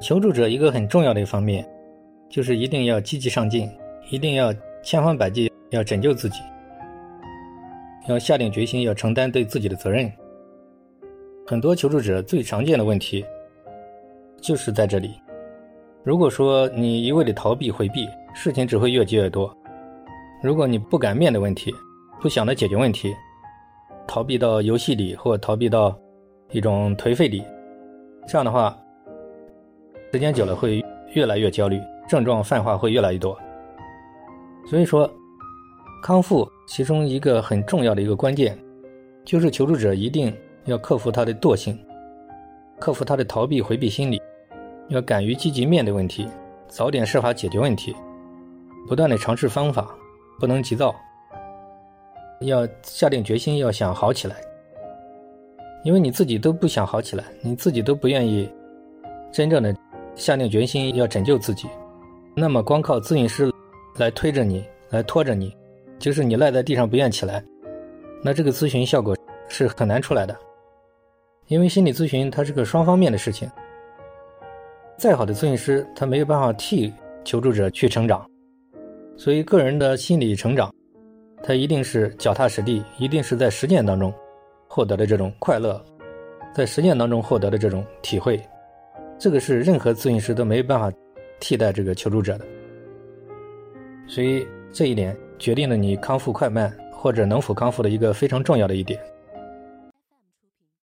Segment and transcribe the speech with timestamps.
[0.00, 1.66] 求助者一个很重要的一方面，
[2.28, 3.70] 就是一定要积极上进，
[4.10, 6.40] 一定要千方百计要拯救自己，
[8.08, 10.10] 要下定决心要承担对自己的责任。
[11.46, 13.24] 很多求助者最常见的问题
[14.40, 15.14] 就是在这里。
[16.02, 19.54] 如果说你一味的逃避回避，事情只会越积越多。
[20.42, 21.70] 如果你不敢面对问题，
[22.20, 23.14] 不想着解决问题，
[24.06, 25.98] 逃避到游戏里或逃避到
[26.52, 27.44] 一种颓废里，
[28.26, 28.78] 这样的话，
[30.12, 30.84] 时间久了会
[31.14, 33.38] 越来越焦虑，症状泛化会越来越多。
[34.68, 35.10] 所以说，
[36.02, 38.58] 康复其中一个很重要的一个关键，
[39.24, 41.78] 就是求助者一定要克服他的惰性，
[42.78, 44.20] 克服他的逃避回避心理。
[44.88, 46.28] 要敢于积极面对问题，
[46.66, 47.94] 早点设法解决问题，
[48.88, 49.94] 不断的尝试方法，
[50.40, 50.92] 不能急躁，
[52.40, 54.34] 要下定决心要想好起来。
[55.84, 58.50] 因为你自己都不想好起来，你自己都不愿意
[59.30, 59.72] 真正的
[60.20, 61.66] 下定决心要拯救自己，
[62.36, 63.50] 那么光靠咨询师
[63.96, 65.50] 来推着你，来拖着你，
[65.98, 67.42] 就是你赖在地上不愿起来，
[68.22, 69.16] 那这个咨询效果
[69.48, 70.36] 是很难出来的。
[71.46, 73.50] 因为心理咨询它是个双方面的事情。
[74.98, 76.92] 再好的咨询师，他没有办法替
[77.24, 78.28] 求助者去成长，
[79.16, 80.70] 所以个人的心理成长，
[81.42, 84.12] 他一定是脚踏实地，一定是在实践当中
[84.68, 85.82] 获得的这种快乐，
[86.54, 88.38] 在实践当中获得的这种体会，
[89.20, 90.90] 这个是任何咨询师都没有办法
[91.38, 92.46] 替代这个求助者的。
[94.06, 98.98] 所以这一点决定了你康复快慢或者能否康复的一个非常重要的一点。